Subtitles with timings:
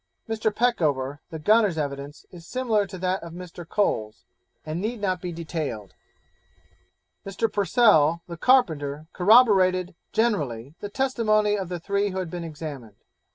[0.27, 0.49] Mr.
[0.51, 3.69] Peckover the gunner's evidence is similar to that of Mr.
[3.69, 4.25] Cole's,
[4.65, 5.93] and need not be detailed.
[7.23, 7.47] Mr.
[7.53, 12.95] Purcell, the carpenter, corroborated, generally, the testimony of the three who had been examined.